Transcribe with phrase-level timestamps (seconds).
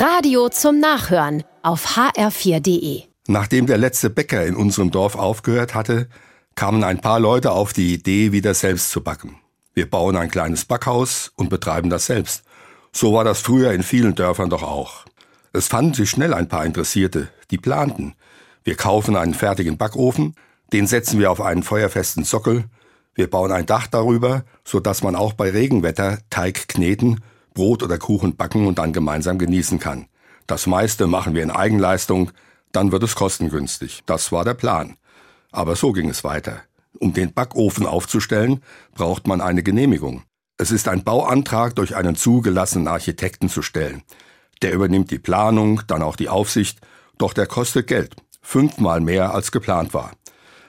[0.00, 3.02] Radio zum Nachhören auf hr4.de.
[3.28, 6.08] Nachdem der letzte Bäcker in unserem Dorf aufgehört hatte,
[6.54, 9.36] kamen ein paar Leute auf die Idee, wieder selbst zu backen.
[9.74, 12.44] Wir bauen ein kleines Backhaus und betreiben das selbst.
[12.92, 15.04] So war das früher in vielen Dörfern doch auch.
[15.52, 18.14] Es fanden sich schnell ein paar Interessierte, die planten.
[18.64, 20.34] Wir kaufen einen fertigen Backofen,
[20.72, 22.64] den setzen wir auf einen feuerfesten Sockel,
[23.14, 27.20] wir bauen ein Dach darüber, so dass man auch bei Regenwetter Teig kneten,
[27.54, 30.06] Brot oder Kuchen backen und dann gemeinsam genießen kann.
[30.46, 32.32] Das meiste machen wir in Eigenleistung,
[32.72, 34.02] dann wird es kostengünstig.
[34.06, 34.96] Das war der Plan.
[35.52, 36.62] Aber so ging es weiter.
[36.98, 38.62] Um den Backofen aufzustellen,
[38.94, 40.22] braucht man eine Genehmigung.
[40.58, 44.02] Es ist ein Bauantrag durch einen zugelassenen Architekten zu stellen.
[44.62, 46.80] Der übernimmt die Planung, dann auch die Aufsicht,
[47.16, 48.14] doch der kostet Geld.
[48.42, 50.12] Fünfmal mehr als geplant war.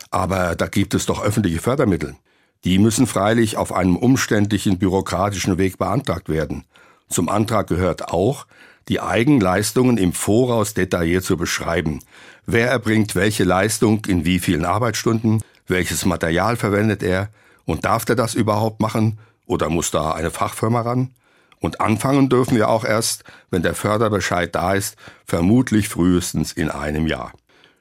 [0.09, 2.15] Aber da gibt es doch öffentliche Fördermittel.
[2.63, 6.65] Die müssen freilich auf einem umständlichen bürokratischen Weg beantragt werden.
[7.09, 8.45] Zum Antrag gehört auch,
[8.87, 11.99] die Eigenleistungen im Voraus detailliert zu beschreiben.
[12.45, 17.29] Wer erbringt welche Leistung in wie vielen Arbeitsstunden, welches Material verwendet er
[17.65, 21.11] und darf er das überhaupt machen oder muss da eine Fachfirma ran?
[21.59, 27.05] Und anfangen dürfen wir auch erst, wenn der Förderbescheid da ist, vermutlich frühestens in einem
[27.05, 27.33] Jahr.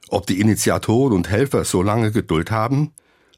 [0.09, 2.93] Ob die Initiatoren und Helfer so lange Geduld haben?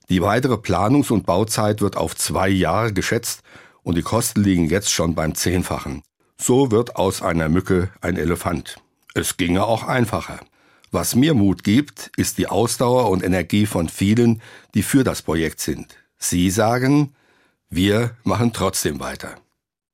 [0.09, 3.41] Die weitere Planungs- und Bauzeit wird auf zwei Jahre geschätzt
[3.83, 6.03] und die Kosten liegen jetzt schon beim Zehnfachen.
[6.37, 8.77] So wird aus einer Mücke ein Elefant.
[9.13, 10.39] Es ginge auch einfacher.
[10.91, 14.41] Was mir Mut gibt, ist die Ausdauer und Energie von vielen,
[14.75, 15.87] die für das Projekt sind.
[16.17, 17.15] Sie sagen,
[17.69, 19.35] wir machen trotzdem weiter.